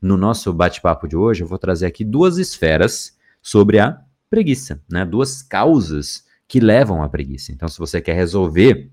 [0.00, 5.04] no nosso bate-papo de hoje, eu vou trazer aqui duas esferas sobre a preguiça, né?
[5.04, 7.52] Duas causas que levam à preguiça.
[7.52, 8.90] Então, se você quer resolver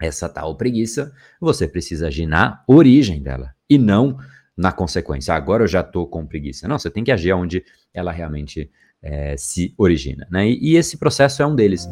[0.00, 4.18] essa tal preguiça, você precisa agir na origem dela e não
[4.56, 5.34] na consequência.
[5.34, 6.68] Agora eu já estou com preguiça.
[6.68, 8.70] Não, você tem que agir onde ela realmente
[9.02, 10.26] é, se origina.
[10.30, 10.48] Né?
[10.48, 11.86] E, e esse processo é um deles.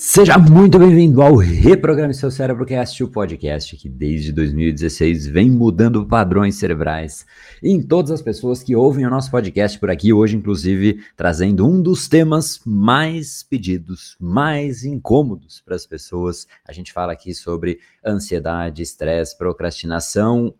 [0.00, 6.06] Seja muito bem-vindo ao Reprograme Seu Cérebro Cast, o podcast que desde 2016 vem mudando
[6.06, 7.26] padrões cerebrais
[7.60, 11.82] em todas as pessoas que ouvem o nosso podcast por aqui, hoje inclusive trazendo um
[11.82, 16.46] dos temas mais pedidos, mais incômodos para as pessoas.
[16.64, 20.54] A gente fala aqui sobre ansiedade, estresse, procrastinação,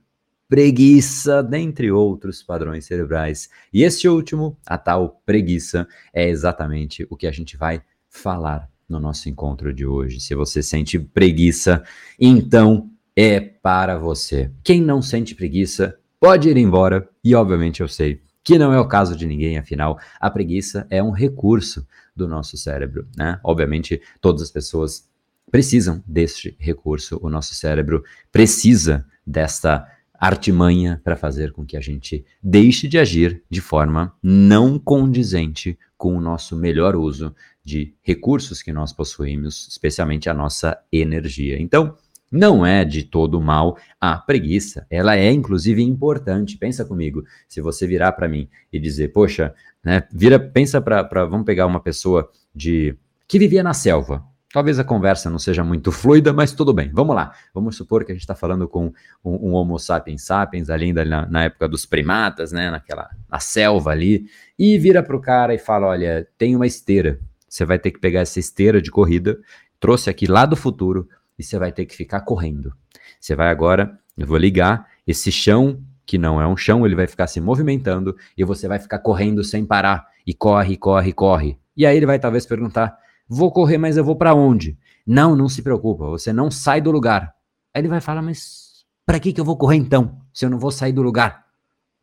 [0.48, 3.48] preguiça, dentre outros padrões cerebrais.
[3.72, 8.98] E este último, a tal preguiça, é exatamente o que a gente vai falar no
[8.98, 10.20] nosso encontro de hoje.
[10.20, 11.82] Se você sente preguiça,
[12.18, 14.50] então é para você.
[14.64, 18.88] Quem não sente preguiça, pode ir embora, e obviamente eu sei que não é o
[18.88, 21.86] caso de ninguém, afinal, a preguiça é um recurso
[22.16, 23.38] do nosso cérebro, né?
[23.44, 25.06] Obviamente, todas as pessoas
[25.50, 28.02] precisam deste recurso, o nosso cérebro
[28.32, 29.86] precisa desta
[30.18, 36.16] artimanha para fazer com que a gente deixe de agir de forma não condizente com
[36.16, 41.60] o nosso melhor uso de recursos que nós possuímos, especialmente a nossa energia.
[41.60, 41.96] Então,
[42.30, 44.86] não é de todo mal a preguiça.
[44.90, 46.58] Ela é, inclusive, importante.
[46.58, 47.24] Pensa comigo.
[47.48, 51.80] Se você virar para mim e dizer, poxa, né, vira, pensa para, vamos pegar uma
[51.80, 52.96] pessoa de
[53.26, 54.24] que vivia na selva.
[54.50, 56.90] Talvez a conversa não seja muito fluida, mas tudo bem.
[56.92, 57.32] Vamos lá.
[57.52, 58.86] Vamos supor que a gente está falando com
[59.22, 63.90] um, um, Homo sapiens sapiens, ali na, na, época dos primatas, né, naquela na selva
[63.90, 64.26] ali,
[64.58, 67.20] e vira para o cara e fala: olha, tem uma esteira.
[67.46, 69.38] Você vai ter que pegar essa esteira de corrida,
[69.78, 71.08] trouxe aqui lá do futuro,
[71.38, 72.72] e você vai ter que ficar correndo.
[73.20, 77.06] Você vai agora, eu vou ligar esse chão, que não é um chão, ele vai
[77.06, 80.06] ficar se movimentando, e você vai ficar correndo sem parar.
[80.26, 81.58] E corre, corre, corre.
[81.76, 84.78] E aí ele vai talvez perguntar: vou correr, mas eu vou para onde?
[85.06, 87.34] Não, não se preocupa, você não sai do lugar.
[87.74, 90.58] Aí ele vai falar: mas para que, que eu vou correr então, se eu não
[90.58, 91.46] vou sair do lugar?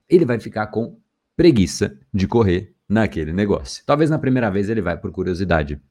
[0.07, 0.97] Ele vai ficar com
[1.35, 3.83] preguiça de correr naquele negócio.
[3.85, 5.81] Talvez na primeira vez ele vai por curiosidade,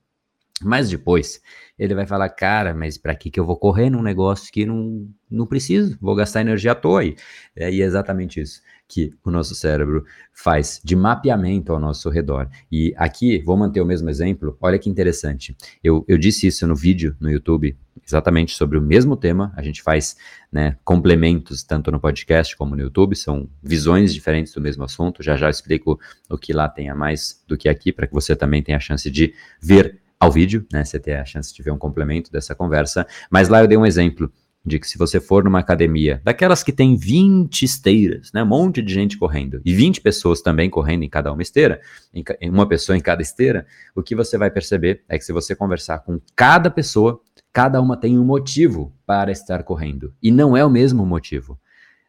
[0.62, 1.40] mas depois
[1.78, 5.08] ele vai falar, cara, mas para que que eu vou correr num negócio que não,
[5.28, 5.98] não preciso?
[6.00, 7.16] Vou gastar energia à toa aí.
[7.56, 12.48] É, e é exatamente isso que o nosso cérebro faz de mapeamento ao nosso redor.
[12.70, 15.56] E aqui, vou manter o mesmo exemplo, olha que interessante.
[15.82, 17.76] Eu, eu disse isso no vídeo no YouTube,
[18.06, 19.52] exatamente sobre o mesmo tema.
[19.56, 20.16] A gente faz
[20.52, 25.22] né, complementos tanto no podcast como no YouTube, são visões diferentes do mesmo assunto.
[25.22, 25.98] Já já explico
[26.28, 28.80] o que lá tem a mais do que aqui, para que você também tenha a
[28.80, 30.84] chance de ver ao vídeo, né?
[30.84, 33.06] Você ter a chance de ver um complemento dessa conversa.
[33.30, 34.30] Mas lá eu dei um exemplo
[34.64, 38.80] de que se você for numa academia, daquelas que tem 20 esteiras, né, um monte
[38.80, 41.80] de gente correndo, e 20 pessoas também correndo em cada uma esteira,
[42.14, 45.54] em, uma pessoa em cada esteira, o que você vai perceber é que se você
[45.54, 47.20] conversar com cada pessoa,
[47.52, 51.60] cada uma tem um motivo para estar correndo, e não é o mesmo motivo.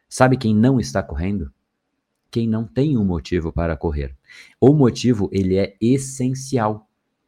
[0.08, 1.52] Sabe quem não está correndo?
[2.30, 4.14] Quem não tem um motivo para correr.
[4.60, 6.85] O motivo, ele é essencial.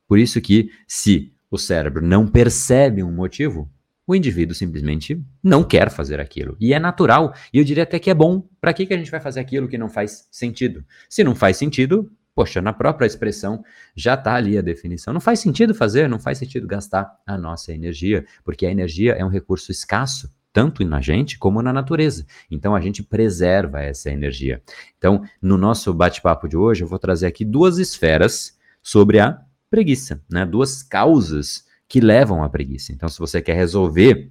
[0.09, 3.71] Por isso que se o cérebro não percebe um motivo,
[4.07, 6.57] o indivíduo simplesmente não quer fazer aquilo.
[6.59, 8.49] E é natural, e eu diria até que é bom.
[8.59, 10.83] Para que, que a gente vai fazer aquilo que não faz sentido?
[11.11, 13.63] Se não faz sentido, poxa, na própria expressão
[13.95, 15.13] já está ali a definição.
[15.13, 19.23] Não faz sentido fazer, não faz sentido gastar a nossa energia, porque a energia é
[19.23, 22.25] um recurso escasso tanto na gente como na natureza.
[22.51, 24.63] Então a gente preserva essa energia.
[24.97, 29.39] Então, no nosso bate-papo de hoje, eu vou trazer aqui duas esferas sobre a
[29.71, 30.45] preguiça, né?
[30.45, 32.93] Duas causas que levam à preguiça.
[32.93, 34.31] Então, se você quer resolver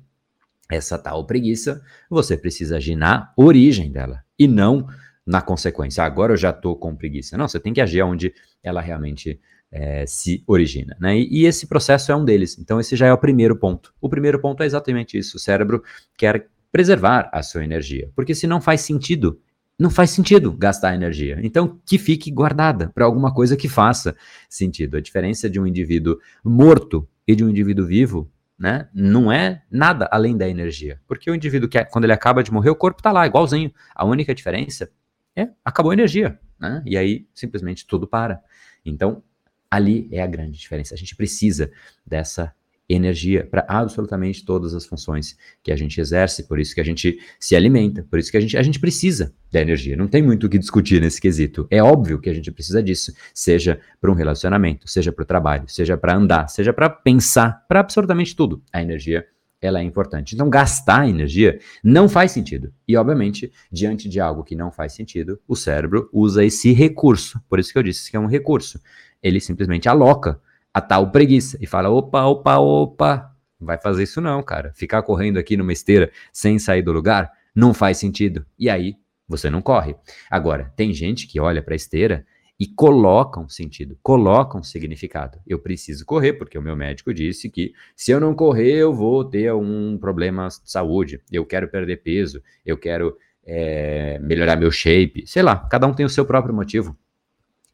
[0.69, 4.87] essa tal preguiça, você precisa agir na origem dela e não
[5.25, 6.03] na consequência.
[6.03, 7.37] Agora eu já estou com preguiça.
[7.37, 8.33] Não, você tem que agir onde
[8.63, 9.39] ela realmente
[9.71, 10.95] é, se origina.
[10.99, 11.17] Né?
[11.17, 12.57] E, e, esse processo é um deles.
[12.57, 13.93] Então, esse já é o primeiro ponto.
[13.99, 15.83] O primeiro ponto é exatamente isso: o cérebro
[16.17, 19.39] quer preservar a sua energia, porque se não faz sentido.
[19.79, 21.39] Não faz sentido gastar energia.
[21.43, 24.15] Então, que fique guardada para alguma coisa que faça
[24.49, 24.97] sentido.
[24.97, 30.09] A diferença de um indivíduo morto e de um indivíduo vivo, né, não é nada
[30.11, 30.99] além da energia.
[31.07, 33.71] Porque o indivíduo, que quando ele acaba de morrer, o corpo está lá, igualzinho.
[33.93, 34.89] A única diferença
[35.35, 36.39] é acabou a energia.
[36.59, 36.81] Né?
[36.83, 38.41] E aí simplesmente tudo para.
[38.83, 39.21] Então,
[39.69, 40.95] ali é a grande diferença.
[40.95, 41.71] A gente precisa
[42.03, 42.53] dessa
[42.89, 47.19] energia para absolutamente todas as funções que a gente exerce, por isso que a gente
[47.39, 49.97] se alimenta, por isso que a gente, a gente precisa da energia.
[49.97, 51.67] Não tem muito o que discutir nesse quesito.
[51.69, 55.65] É óbvio que a gente precisa disso, seja para um relacionamento, seja para o trabalho,
[55.67, 58.63] seja para andar, seja para pensar, para absolutamente tudo.
[58.71, 59.25] A energia
[59.61, 60.35] ela é importante.
[60.35, 62.71] Então, gastar energia não faz sentido.
[62.87, 67.41] E, obviamente, diante de algo que não faz sentido, o cérebro usa esse recurso.
[67.49, 68.79] Por isso que eu disse que é um recurso.
[69.21, 70.39] Ele simplesmente aloca
[70.73, 74.71] a tal preguiça e fala: opa, opa, opa, não vai fazer isso não, cara.
[74.75, 78.45] Ficar correndo aqui numa esteira sem sair do lugar não faz sentido.
[78.57, 78.95] E aí
[79.27, 79.95] você não corre.
[80.29, 82.25] Agora, tem gente que olha para a esteira
[82.59, 85.39] e coloca um sentido, coloca um significado.
[85.45, 89.23] Eu preciso correr porque o meu médico disse que se eu não correr eu vou
[89.23, 91.21] ter um problema de saúde.
[91.31, 93.15] Eu quero perder peso, eu quero
[93.45, 95.55] é, melhorar meu shape, sei lá.
[95.55, 96.97] Cada um tem o seu próprio motivo.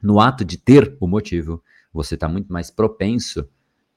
[0.02, 1.64] No ato de ter o motivo,
[1.94, 3.48] você está muito mais propenso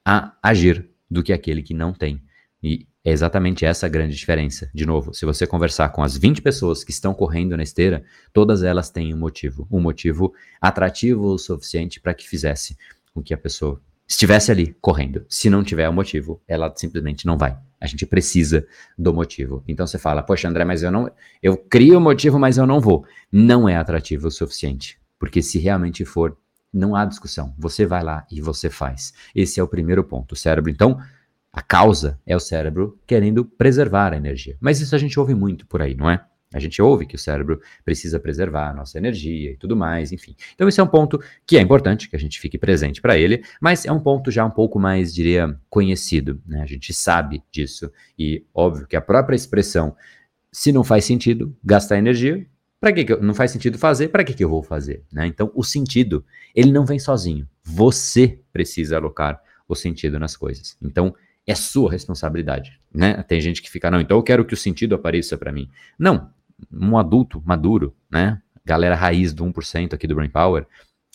[0.04, 2.22] a agir do que aquele que não tem.
[2.62, 4.69] E é exatamente essa a grande diferença.
[4.75, 8.62] De novo, se você conversar com as 20 pessoas que estão correndo na esteira, todas
[8.62, 12.76] elas têm um motivo, um motivo atrativo o suficiente para que fizesse
[13.14, 15.25] com que a pessoa estivesse ali correndo.
[15.28, 17.56] Se não tiver o um motivo, ela simplesmente não vai.
[17.81, 18.66] A gente precisa
[18.96, 19.62] do motivo.
[19.66, 21.10] Então você fala, poxa, André, mas eu não,
[21.42, 23.04] eu crio o motivo, mas eu não vou.
[23.31, 26.37] Não é atrativo o suficiente, porque se realmente for,
[26.72, 27.54] não há discussão.
[27.58, 29.12] Você vai lá e você faz.
[29.34, 30.32] Esse é o primeiro ponto.
[30.32, 30.98] O cérebro, então,
[31.52, 34.56] a causa é o cérebro querendo preservar a energia.
[34.60, 36.22] Mas isso a gente ouve muito por aí, não é?
[36.52, 40.36] A gente ouve que o cérebro precisa preservar a nossa energia e tudo mais, enfim.
[40.54, 43.42] Então, esse é um ponto que é importante que a gente fique presente para ele,
[43.60, 46.40] mas é um ponto já um pouco mais, diria, conhecido.
[46.46, 46.62] Né?
[46.62, 47.90] A gente sabe disso.
[48.18, 49.96] E óbvio que a própria expressão,
[50.52, 52.46] se não faz sentido gastar energia,
[52.87, 54.09] para que, que não faz sentido fazer?
[54.11, 55.03] Para que, que eu vou fazer?
[55.12, 55.27] Né?
[55.27, 56.25] Então, o sentido,
[56.55, 57.49] ele não vem sozinho.
[57.65, 60.77] Você precisa alocar o sentido nas coisas.
[60.81, 61.12] Então,
[61.44, 62.79] é sua responsabilidade.
[62.94, 63.21] Né?
[63.25, 65.69] Tem gente que fica, não, então eu quero que o sentido apareça para mim.
[65.99, 66.31] Não,
[66.73, 68.41] um adulto maduro, né?
[68.65, 70.65] galera raiz do 1% aqui do Brain Power,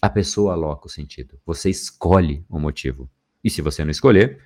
[0.02, 1.40] a pessoa aloca o sentido.
[1.46, 3.10] Você escolhe o motivo.
[3.42, 4.40] E se você não escolher,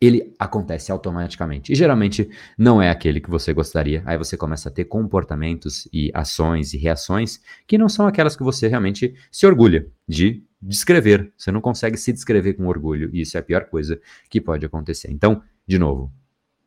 [0.00, 1.72] ele acontece automaticamente.
[1.72, 4.02] E geralmente não é aquele que você gostaria.
[4.04, 8.42] Aí você começa a ter comportamentos e ações e reações que não são aquelas que
[8.42, 11.32] você realmente se orgulha de descrever.
[11.36, 13.10] Você não consegue se descrever com orgulho.
[13.12, 13.98] E isso é a pior coisa
[14.28, 15.10] que pode acontecer.
[15.10, 16.12] Então, de novo,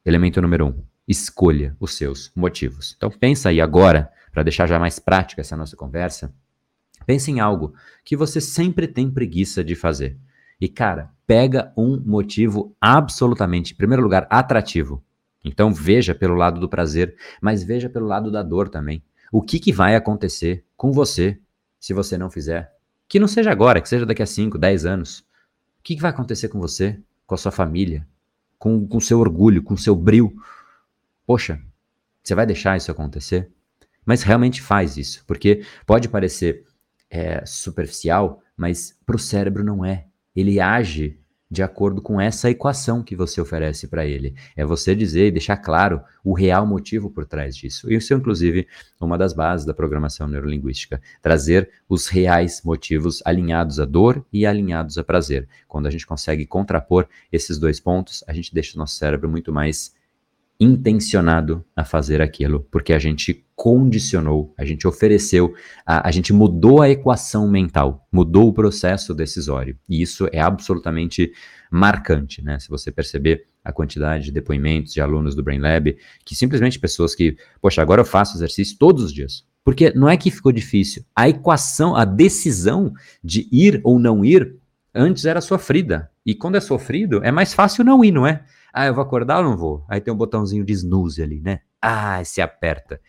[0.04, 2.96] elemento número um: escolha os seus motivos.
[2.98, 6.34] Então, pensa aí agora, para deixar já mais prática essa nossa conversa.
[7.06, 7.74] Pense em algo
[8.04, 10.18] que você sempre tem preguiça de fazer.
[10.60, 15.04] E, cara, pega um motivo absolutamente, em primeiro lugar, atrativo.
[15.44, 19.04] Então veja pelo lado do prazer, mas veja pelo lado da dor também.
[19.32, 21.40] O que, que vai acontecer com você
[21.80, 22.74] se você não fizer?
[23.08, 25.20] Que não seja agora, que seja daqui a 5, 10 anos.
[25.20, 28.06] O que, que vai acontecer com você, com a sua família,
[28.58, 30.34] com o seu orgulho, com o seu brilho?
[31.26, 31.62] Poxa,
[32.22, 33.50] você vai deixar isso acontecer?
[34.06, 36.66] Mas realmente faz isso, porque pode parecer
[37.10, 40.09] é, superficial, mas para o cérebro não é
[40.39, 41.19] ele age
[41.51, 44.36] de acordo com essa equação que você oferece para ele.
[44.56, 47.91] É você dizer e deixar claro o real motivo por trás disso.
[47.91, 48.68] Isso é, inclusive,
[49.01, 51.01] uma das bases da programação neurolinguística.
[51.21, 55.47] Trazer os reais motivos alinhados à dor e alinhados a prazer.
[55.68, 59.51] Quando a gente consegue contrapor esses dois pontos, a gente deixa o nosso cérebro muito
[59.51, 59.97] mais
[60.59, 65.54] intencionado a fazer aquilo, porque a gente condicionou, a gente ofereceu,
[65.86, 69.78] a, a, gente mudou a equação mental, mudou o processo decisório.
[69.88, 71.34] E isso é absolutamente
[71.70, 72.58] marcante, né?
[72.58, 77.13] Se você perceber a quantidade de depoimentos de alunos do Brain Lab, que simplesmente pessoas
[77.13, 79.44] que, poxa, agora eu faço exercício todos os dias.
[79.62, 84.56] Porque não é que ficou difícil, a equação, a decisão de ir ou não ir,
[84.96, 86.10] antes era sofrida.
[86.25, 88.42] E quando é sofrido, é mais fácil não ir, não é?
[88.74, 89.84] Ah, eu vou acordar ou não vou?
[89.89, 91.60] Aí tem um botãozinho de snooze ali, né?
[91.82, 93.01] Ah, se aperta.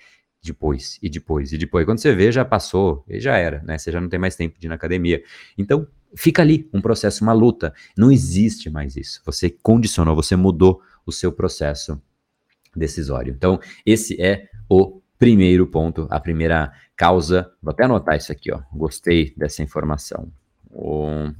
[0.43, 1.85] Depois, e depois, e depois.
[1.85, 3.77] Quando você vê, já passou, e já era, né?
[3.77, 5.23] Você já não tem mais tempo de ir na academia.
[5.59, 7.75] Então, fica ali um processo, uma luta.
[7.97, 9.21] Não existe mais isso.
[9.27, 12.01] Você condicionou, você mudou o seu processo
[12.75, 13.35] decisório.
[13.37, 17.53] Então, esse é o primeiro ponto, a primeira causa.
[17.63, 18.63] Vou até anotar isso aqui, ó.
[18.73, 20.33] Gostei dessa informação.
[20.71, 21.31] O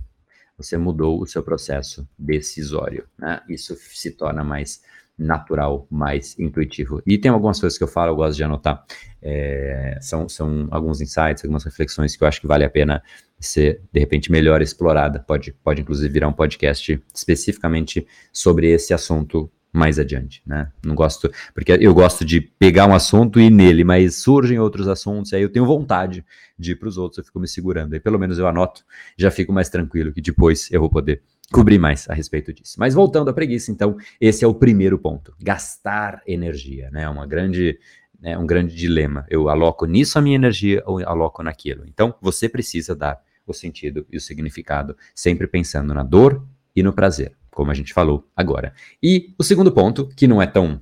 [0.61, 3.09] você mudou o seu processo decisório.
[3.19, 3.41] Né?
[3.49, 4.83] Isso se torna mais
[5.21, 7.03] natural, mais intuitivo.
[7.07, 8.85] E tem algumas coisas que eu falo, eu gosto de anotar.
[9.23, 13.03] É, são, são alguns insights, algumas reflexões que eu acho que vale a pena
[13.39, 15.21] ser, de repente, melhor explorada.
[15.21, 20.73] Pode, pode inclusive virar um podcast especificamente sobre esse assunto mais adiante, né?
[20.85, 24.89] Não gosto, porque eu gosto de pegar um assunto e ir nele, mas surgem outros
[24.89, 26.25] assuntos, aí eu tenho vontade
[26.59, 28.85] de ir para os outros, eu fico me segurando, aí pelo menos eu anoto,
[29.17, 32.77] já fico mais tranquilo que depois eu vou poder cobrir mais a respeito disso.
[32.79, 37.09] Mas voltando à preguiça, então, esse é o primeiro ponto: gastar energia, né?
[37.09, 37.79] Uma grande,
[38.21, 39.27] né, um grande dilema.
[39.29, 41.85] Eu aloco nisso a minha energia ou aloco naquilo.
[41.87, 46.93] Então, você precisa dar o sentido e o significado, sempre pensando na dor e no
[46.93, 48.73] prazer, como a gente falou agora.
[49.03, 50.81] E o segundo ponto, que não é tão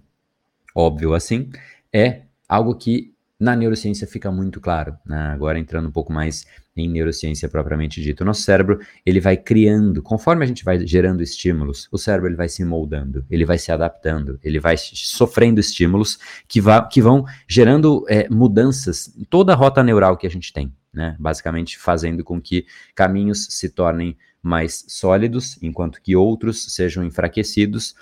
[0.74, 1.50] óbvio assim,
[1.92, 5.16] é algo que na neurociência fica muito claro, né?
[5.28, 6.44] agora entrando um pouco mais
[6.76, 8.22] em neurociência propriamente dito.
[8.22, 12.36] O nosso cérebro, ele vai criando, conforme a gente vai gerando estímulos, o cérebro ele
[12.36, 16.18] vai se moldando, ele vai se adaptando, ele vai sofrendo estímulos
[16.48, 20.52] que, vá, que vão gerando é, mudanças em toda a rota neural que a gente
[20.52, 21.16] tem, né?
[21.18, 27.94] basicamente fazendo com que caminhos se tornem mais sólidos, enquanto que outros sejam enfraquecidos,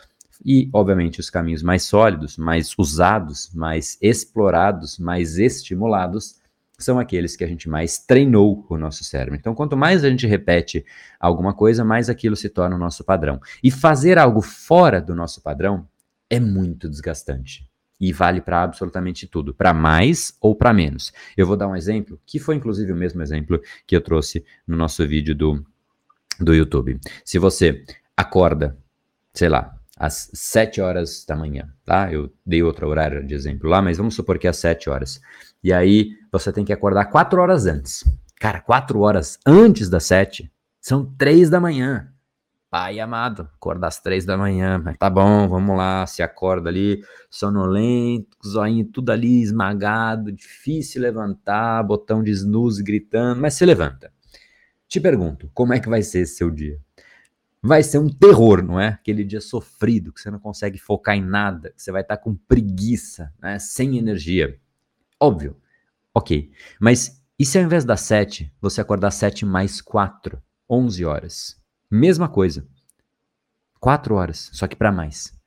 [0.45, 6.37] e, obviamente, os caminhos mais sólidos, mais usados, mais explorados, mais estimulados,
[6.79, 9.35] são aqueles que a gente mais treinou o nosso cérebro.
[9.35, 10.85] Então, quanto mais a gente repete
[11.19, 13.41] alguma coisa, mais aquilo se torna o nosso padrão.
[13.63, 15.89] E fazer algo fora do nosso padrão
[16.29, 17.69] é muito desgastante.
[17.99, 21.13] E vale para absolutamente tudo, para mais ou para menos.
[21.35, 24.77] Eu vou dar um exemplo, que foi inclusive o mesmo exemplo que eu trouxe no
[24.77, 25.65] nosso vídeo do,
[26.39, 27.01] do YouTube.
[27.25, 27.83] Se você
[28.15, 28.77] acorda,
[29.33, 32.13] sei lá, às 7 horas da manhã, tá?
[32.13, 35.21] Eu dei outro horário de exemplo lá, mas vamos supor que é às 7 horas.
[35.65, 38.05] E aí você tem que acordar 4 horas antes.
[38.39, 42.13] Cara, 4 horas antes das 7 são 3 da manhã.
[42.69, 47.03] Pai amado, acordar às 3 da manhã, mas tá bom, vamos lá, se acorda ali,
[47.31, 54.13] sonolento, zoinho tudo ali esmagado, difícil levantar, botão de snooze gritando, mas se levanta.
[54.89, 56.79] Te pergunto, como é que vai ser esse seu dia?
[57.67, 58.89] Vai ser um terror, não é?
[58.89, 62.35] Aquele dia sofrido, que você não consegue focar em nada, que você vai estar com
[62.35, 63.59] preguiça, né?
[63.59, 64.59] sem energia.
[65.21, 65.57] Óbvio.
[66.15, 66.51] Ok.
[66.81, 71.63] Mas e se ao invés das 7, você acordar 7 mais 4, 11 horas?
[71.91, 72.67] Mesma coisa.
[73.79, 75.39] 4 horas, só que para mais.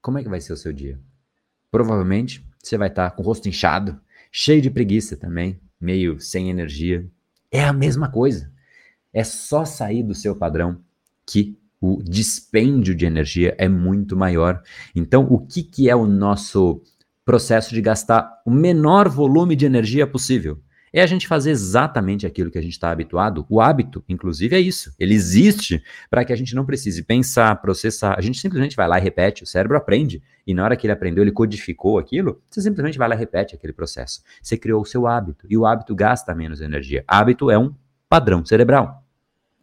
[0.00, 1.00] Como é que vai ser o seu dia?
[1.68, 4.00] Provavelmente você vai estar com o rosto inchado,
[4.30, 7.10] cheio de preguiça também, meio sem energia.
[7.50, 8.52] É a mesma coisa.
[9.12, 10.80] É só sair do seu padrão
[11.26, 14.62] que o dispêndio de energia é muito maior.
[14.94, 16.80] Então, o que, que é o nosso
[17.24, 20.60] processo de gastar o menor volume de energia possível?
[20.92, 23.44] É a gente fazer exatamente aquilo que a gente está habituado.
[23.48, 24.94] O hábito, inclusive, é isso.
[24.96, 28.14] Ele existe para que a gente não precise pensar, processar.
[28.16, 29.42] A gente simplesmente vai lá e repete.
[29.42, 30.22] O cérebro aprende.
[30.46, 32.40] E na hora que ele aprendeu, ele codificou aquilo.
[32.48, 34.22] Você simplesmente vai lá e repete aquele processo.
[34.40, 35.46] Você criou o seu hábito.
[35.48, 37.02] E o hábito gasta menos energia.
[37.08, 37.74] Hábito é um
[38.08, 39.01] padrão cerebral.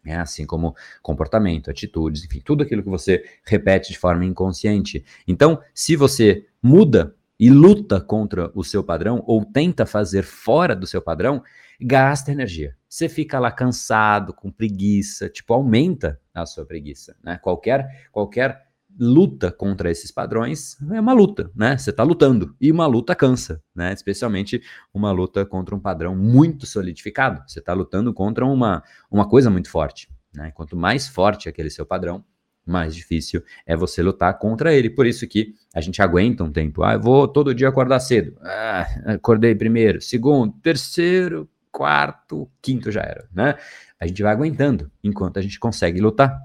[0.04, 5.04] É assim como comportamento, atitudes, enfim, tudo aquilo que você repete de forma inconsciente.
[5.26, 10.86] Então, se você muda e luta contra o seu padrão ou tenta fazer fora do
[10.86, 11.42] seu padrão,
[11.80, 12.76] gasta energia.
[12.88, 17.38] Você fica lá cansado, com preguiça, tipo, aumenta a sua preguiça, né?
[17.38, 21.76] Qualquer qualquer luta contra esses padrões é uma luta, né?
[21.76, 23.92] Você está lutando e uma luta cansa, né?
[23.92, 27.42] Especialmente uma luta contra um padrão muito solidificado.
[27.46, 30.50] Você está lutando contra uma, uma coisa muito forte, né?
[30.52, 32.24] Quanto mais forte aquele seu padrão,
[32.66, 34.90] mais difícil é você lutar contra ele.
[34.90, 36.82] Por isso que a gente aguenta um tempo.
[36.82, 38.36] Ah, eu vou todo dia acordar cedo.
[38.42, 43.56] Ah, acordei primeiro, segundo, terceiro, quarto, quinto já era, né?
[43.98, 46.38] A gente vai aguentando enquanto a gente consegue lutar.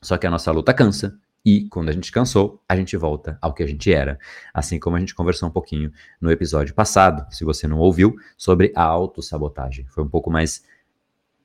[0.00, 3.52] Só que a nossa luta cansa e quando a gente cansou, a gente volta ao
[3.52, 4.18] que a gente era.
[4.54, 8.72] Assim como a gente conversou um pouquinho no episódio passado, se você não ouviu, sobre
[8.76, 9.86] a autossabotagem.
[9.86, 10.64] Foi um pouco mais,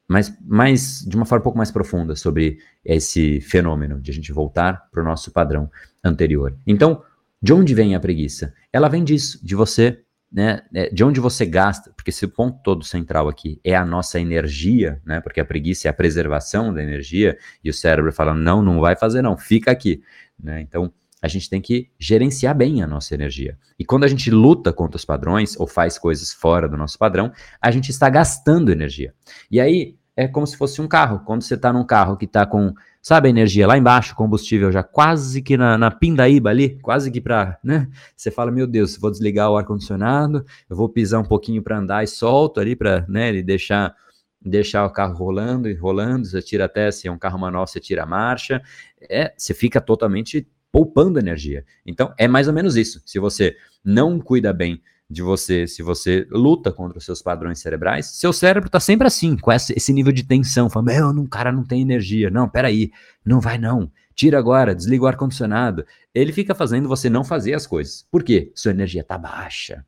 [0.07, 4.31] mais, mais de uma forma um pouco mais profunda sobre esse fenômeno de a gente
[4.31, 5.69] voltar para o nosso padrão
[6.03, 6.55] anterior.
[6.65, 7.03] Então,
[7.41, 8.53] de onde vem a preguiça?
[8.71, 12.83] Ela vem disso, de você né, é, de onde você gasta, porque esse ponto todo
[12.83, 17.37] central aqui é a nossa energia, né, porque a preguiça é a preservação da energia,
[17.63, 20.01] e o cérebro fala, não, não vai fazer não, fica aqui,
[20.37, 20.91] né, então
[21.21, 23.57] a gente tem que gerenciar bem a nossa energia.
[23.79, 27.31] E quando a gente luta contra os padrões, ou faz coisas fora do nosso padrão,
[27.59, 29.13] a gente está gastando energia.
[29.49, 32.45] E aí, é como se fosse um carro, quando você está num carro que está
[32.45, 32.73] com
[33.07, 37.21] Sabe a energia lá embaixo, combustível já quase que na, na pindaíba ali, quase que
[37.21, 37.87] para, né?
[38.13, 42.03] Você fala, meu Deus, vou desligar o ar-condicionado, eu vou pisar um pouquinho para andar
[42.03, 43.95] e solto ali para, né, ele deixar
[44.41, 47.79] deixar o carro rolando e rolando, você tira até, se é um carro manual, você
[47.79, 48.61] tira a marcha,
[49.09, 51.63] é, você fica totalmente poupando energia.
[51.85, 53.01] Então, é mais ou menos isso.
[53.05, 53.55] Se você
[53.85, 58.67] não cuida bem de você, se você luta contra os seus padrões cerebrais, seu cérebro
[58.67, 62.29] está sempre assim, com esse nível de tensão, falando, meu, um cara não tem energia,
[62.29, 62.91] não, peraí,
[63.25, 65.85] não vai não, tira agora, desliga o ar-condicionado.
[66.13, 68.05] Ele fica fazendo você não fazer as coisas.
[68.11, 68.51] Por quê?
[68.55, 69.85] Sua energia está baixa.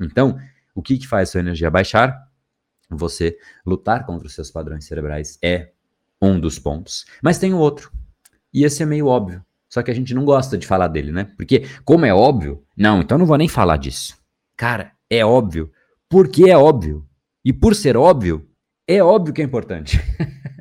[0.00, 0.38] Então,
[0.74, 2.26] o que, que faz sua energia baixar?
[2.90, 5.72] Você lutar contra os seus padrões cerebrais é
[6.20, 7.04] um dos pontos.
[7.22, 7.92] Mas tem o outro.
[8.52, 9.44] E esse é meio óbvio.
[9.68, 11.24] Só que a gente não gosta de falar dele, né?
[11.36, 14.16] Porque, como é óbvio, não, então não vou nem falar disso.
[14.56, 15.70] Cara, é óbvio.
[16.08, 17.06] Porque é óbvio.
[17.44, 18.48] E por ser óbvio,
[18.86, 19.98] é óbvio que é importante.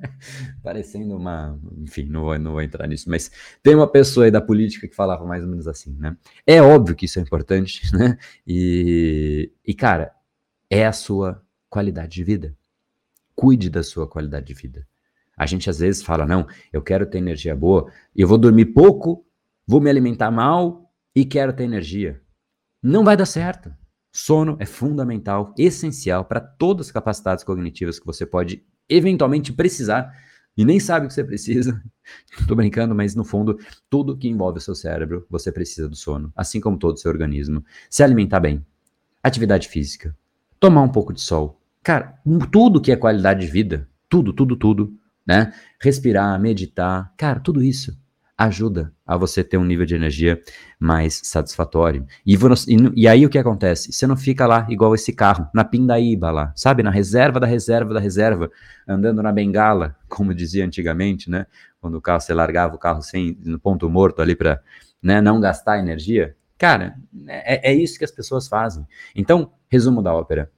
[0.64, 1.60] Parecendo uma.
[1.78, 4.96] Enfim, não vou, não vou entrar nisso, mas tem uma pessoa aí da política que
[4.96, 6.18] falava mais ou menos assim, né?
[6.46, 8.18] É óbvio que isso é importante, né?
[8.46, 10.12] E, e cara,
[10.70, 12.56] é a sua qualidade de vida.
[13.36, 14.88] Cuide da sua qualidade de vida.
[15.38, 19.26] A gente às vezes fala, não, eu quero ter energia boa, eu vou dormir pouco,
[19.68, 22.22] vou me alimentar mal e quero ter energia.
[22.82, 23.74] Não vai dar certo.
[24.18, 30.10] Sono é fundamental, essencial para todas as capacidades cognitivas que você pode eventualmente precisar
[30.56, 31.84] e nem sabe o que você precisa.
[32.40, 36.32] Estou brincando, mas no fundo, tudo que envolve o seu cérebro, você precisa do sono,
[36.34, 37.62] assim como todo o seu organismo.
[37.90, 38.66] Se alimentar bem,
[39.22, 40.16] atividade física,
[40.62, 41.60] tomar um pouco de sol.
[41.84, 42.18] Cara,
[42.54, 45.54] tudo que é qualidade de vida, tudo, tudo, tudo, né?
[45.78, 47.94] Respirar, meditar, cara, tudo isso
[48.38, 50.42] ajuda a você ter um nível de energia
[50.80, 52.06] mais satisfatório.
[52.26, 52.38] E,
[52.96, 53.94] e, aí o que acontece?
[53.94, 56.84] Você não fica lá igual esse carro, na pindaíba lá, sabe?
[56.84, 58.52] Na reserva da reserva da reserva,
[58.88, 61.46] andando na bengala, como dizia antigamente, né?
[61.80, 64.62] Quando o carro, você largava o carro sem, no ponto morto ali para
[65.02, 66.36] né, não gastar energia.
[66.58, 66.96] Cara,
[67.28, 68.86] é, é isso que as pessoas fazem.
[69.16, 70.52] Então, resumo da ópera.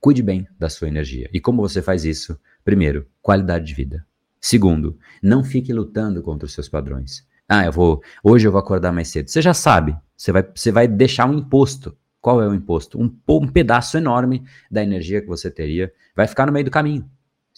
[0.00, 1.28] Cuide bem da sua energia.
[1.32, 2.38] E como você faz isso?
[2.64, 4.06] Primeiro, qualidade de vida.
[4.42, 7.24] Segundo, não fique lutando contra os seus padrões.
[7.48, 8.02] Ah, eu vou.
[8.24, 9.30] Hoje eu vou acordar mais cedo.
[9.30, 9.96] Você já sabe.
[10.16, 11.96] Você vai, você vai deixar um imposto.
[12.20, 13.00] Qual é o imposto?
[13.00, 17.08] Um, um pedaço enorme da energia que você teria vai ficar no meio do caminho.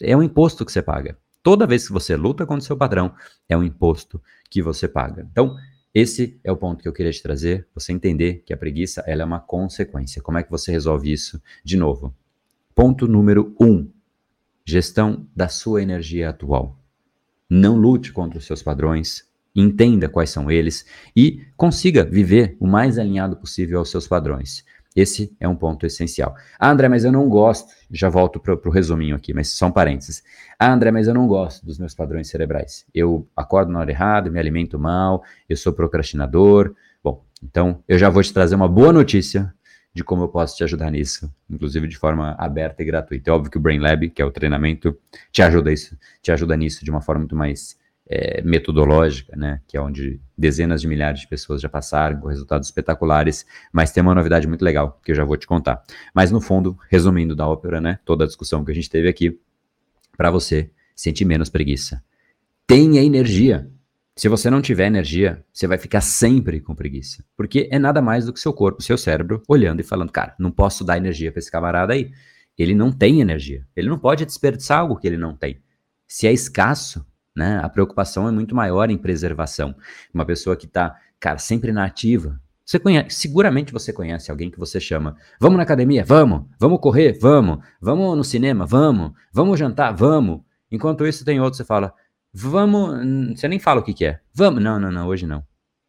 [0.02, 1.16] É um imposto que você paga.
[1.42, 3.14] Toda vez que você luta contra o seu padrão,
[3.48, 5.26] é um imposto que você paga.
[5.30, 5.56] Então,
[5.94, 7.66] esse é o ponto que eu queria te trazer.
[7.74, 10.20] Você entender que a preguiça ela é uma consequência.
[10.20, 11.40] Como é que você resolve isso?
[11.64, 12.14] De novo.
[12.74, 13.88] Ponto número um:
[14.66, 16.78] Gestão da sua energia atual.
[17.50, 22.98] Não lute contra os seus padrões, entenda quais são eles e consiga viver o mais
[22.98, 24.64] alinhado possível aos seus padrões.
[24.96, 26.34] Esse é um ponto essencial.
[26.58, 27.74] Ah, André, mas eu não gosto.
[27.90, 30.22] Já volto para o resuminho aqui, mas um parênteses.
[30.58, 32.86] Ah, André, mas eu não gosto dos meus padrões cerebrais.
[32.94, 36.74] Eu acordo na hora errada, me alimento mal, eu sou procrastinador.
[37.02, 39.52] Bom, então eu já vou te trazer uma boa notícia
[39.94, 43.30] de como eu posso te ajudar nisso, inclusive de forma aberta e gratuita.
[43.30, 44.98] É óbvio que o Brain Lab, que é o treinamento,
[45.30, 49.60] te ajuda isso, te ajuda nisso de uma forma muito mais é, metodológica, né?
[49.68, 54.02] Que é onde dezenas de milhares de pessoas já passaram com resultados espetaculares, mas tem
[54.02, 55.82] uma novidade muito legal que eu já vou te contar.
[56.12, 58.00] Mas no fundo, resumindo da ópera, né?
[58.04, 59.38] Toda a discussão que a gente teve aqui,
[60.16, 62.02] para você sentir menos preguiça.
[62.66, 63.68] Tenha energia.
[64.16, 67.24] Se você não tiver energia, você vai ficar sempre com preguiça.
[67.36, 70.52] Porque é nada mais do que seu corpo, seu cérebro, olhando e falando, cara, não
[70.52, 72.12] posso dar energia para esse camarada aí.
[72.56, 73.66] Ele não tem energia.
[73.74, 75.60] Ele não pode desperdiçar algo que ele não tem.
[76.06, 77.04] Se é escasso,
[77.36, 79.74] né, a preocupação é muito maior em preservação.
[80.12, 82.40] Uma pessoa que está, cara, sempre na ativa.
[82.64, 85.16] Você conhece, seguramente você conhece alguém que você chama.
[85.40, 86.04] Vamos na academia?
[86.04, 86.46] Vamos.
[86.60, 87.18] Vamos correr?
[87.20, 87.64] Vamos.
[87.80, 88.64] Vamos no cinema?
[88.64, 89.10] Vamos.
[89.32, 89.92] Vamos jantar?
[89.92, 90.40] Vamos.
[90.70, 91.92] Enquanto isso, tem outro, você fala,
[92.34, 93.38] Vamos.
[93.38, 94.20] Você nem fala o que, que é.
[94.34, 94.60] Vamos.
[94.60, 95.46] Não, não, não, hoje não.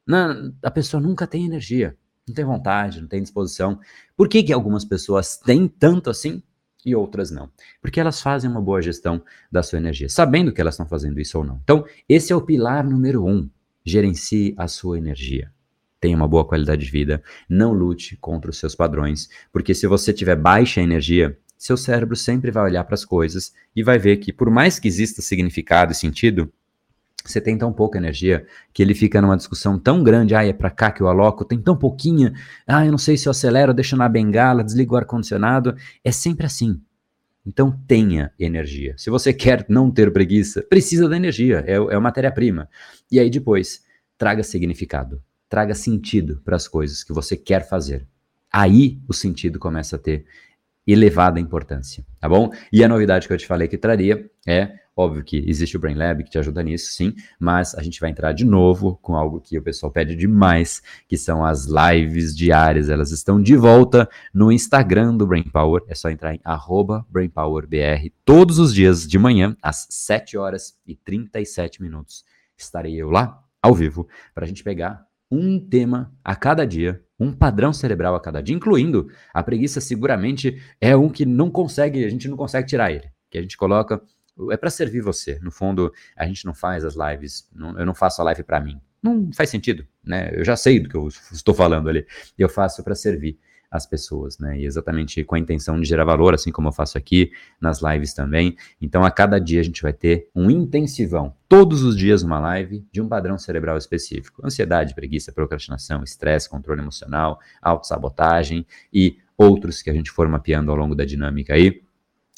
[0.07, 0.53] não.
[0.61, 3.79] A pessoa nunca tem energia, não tem vontade, não tem disposição.
[4.15, 6.43] Por que, que algumas pessoas têm tanto assim
[6.85, 7.49] e outras não?
[7.81, 11.39] Porque elas fazem uma boa gestão da sua energia, sabendo que elas estão fazendo isso
[11.39, 11.59] ou não.
[11.63, 13.49] Então, esse é o pilar número um.
[13.83, 15.51] Gerencie a sua energia.
[15.99, 17.23] Tenha uma boa qualidade de vida.
[17.49, 22.51] Não lute contra os seus padrões, porque se você tiver baixa energia, seu cérebro sempre
[22.51, 25.95] vai olhar para as coisas e vai ver que, por mais que exista significado e
[25.95, 26.51] sentido,
[27.25, 30.69] você tem tão pouca energia que ele fica numa discussão tão grande, ah, é para
[30.69, 32.33] cá que eu aloco, tem tão pouquinha,
[32.67, 36.45] ah, eu não sei se eu acelero, deixo na bengala, desligo o ar-condicionado, é sempre
[36.45, 36.79] assim.
[37.43, 38.93] Então tenha energia.
[38.95, 42.69] Se você quer não ter preguiça, precisa da energia, é, é matéria-prima.
[43.11, 43.83] E aí depois,
[44.19, 48.05] traga significado, traga sentido para as coisas que você quer fazer.
[48.51, 50.25] Aí o sentido começa a ter
[50.87, 52.49] elevada importância, tá bom?
[52.71, 55.95] E a novidade que eu te falei que traria é, óbvio que existe o Brain
[55.95, 59.41] Lab que te ajuda nisso, sim, mas a gente vai entrar de novo com algo
[59.41, 62.89] que o pessoal pede demais, que são as lives diárias.
[62.89, 65.83] Elas estão de volta no Instagram do Brain Power.
[65.87, 66.41] É só entrar em
[67.09, 72.23] BrainPowerBR todos os dias de manhã, às 7 horas e 37 minutos.
[72.57, 77.31] Estarei eu lá, ao vivo, para a gente pegar um tema a cada dia um
[77.31, 82.09] padrão cerebral a cada dia, incluindo a preguiça, seguramente é um que não consegue, a
[82.09, 84.01] gente não consegue tirar ele, que a gente coloca
[84.51, 85.39] é para servir você.
[85.41, 88.59] No fundo, a gente não faz as lives, não, eu não faço a live para
[88.59, 88.79] mim.
[89.01, 90.31] Não faz sentido, né?
[90.33, 92.05] Eu já sei do que eu estou falando ali.
[92.37, 94.59] Eu faço para servir as pessoas, né?
[94.59, 98.13] E exatamente com a intenção de gerar valor, assim como eu faço aqui nas lives
[98.13, 98.55] também.
[98.81, 102.85] Então, a cada dia a gente vai ter um intensivão, todos os dias uma live
[102.91, 109.89] de um padrão cerebral específico: ansiedade, preguiça, procrastinação, estresse, controle emocional, autossabotagem e outros que
[109.89, 111.81] a gente for mapeando ao longo da dinâmica aí.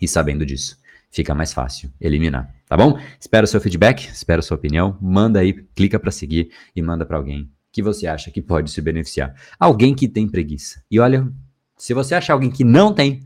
[0.02, 0.80] E sabendo disso,
[1.12, 3.00] fica mais fácil eliminar, tá bom?
[3.20, 7.50] Espero seu feedback, espero sua opinião, manda aí, clica para seguir e manda para alguém
[7.74, 9.36] que você acha que pode se beneficiar?
[9.60, 10.82] Alguém que tem preguiça.
[10.90, 11.28] E olha,
[11.76, 13.26] se você achar alguém que não tem,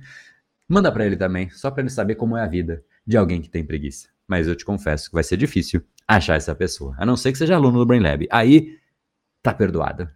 [0.68, 3.50] manda para ele também, só para ele saber como é a vida de alguém que
[3.50, 4.08] tem preguiça.
[4.26, 7.38] Mas eu te confesso que vai ser difícil achar essa pessoa, a não ser que
[7.38, 8.26] seja aluno do Brain Lab.
[8.32, 8.80] Aí
[9.44, 10.10] tá perdoado.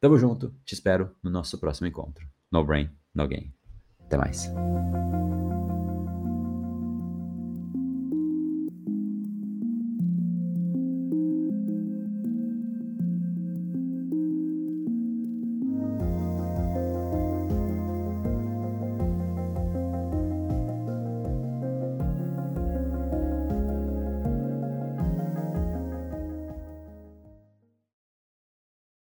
[0.00, 2.28] Tamo junto, te espero no nosso próximo encontro.
[2.52, 3.52] No Brain, No Game.
[4.04, 4.48] Até mais.